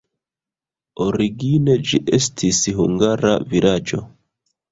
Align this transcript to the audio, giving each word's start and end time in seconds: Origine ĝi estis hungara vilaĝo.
Origine 1.07 1.75
ĝi 1.89 1.99
estis 2.19 2.61
hungara 2.79 3.37
vilaĝo. 3.55 4.01